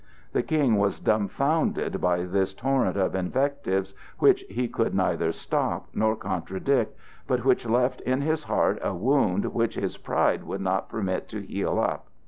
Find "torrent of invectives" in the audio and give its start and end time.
2.55-3.93